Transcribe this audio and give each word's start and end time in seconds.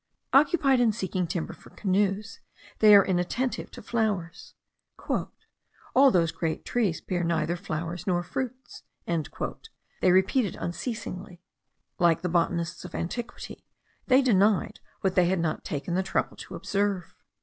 Occupied 0.33 0.79
in 0.79 0.91
seeking 0.93 1.27
timber 1.27 1.53
for 1.53 1.69
canoes, 1.69 2.39
they 2.79 2.95
are 2.95 3.05
inattentive 3.05 3.69
to 3.69 3.83
flowers. 3.83 4.55
"All 5.07 6.09
those 6.09 6.31
great 6.31 6.65
trees 6.65 6.99
bear 7.01 7.23
neither 7.23 7.55
flowers 7.55 8.07
nor 8.07 8.23
fruits," 8.23 8.81
they 9.05 10.11
repeated 10.11 10.55
unceasingly. 10.55 11.43
Like 11.99 12.23
the 12.23 12.29
botanists 12.29 12.83
of 12.83 12.95
antiquity, 12.95 13.63
they 14.07 14.23
denied 14.23 14.79
what 15.01 15.13
they 15.13 15.27
had 15.27 15.39
not 15.39 15.63
taken 15.63 15.93
the 15.93 16.01
trouble 16.01 16.35
to 16.35 16.55
observe. 16.55 17.13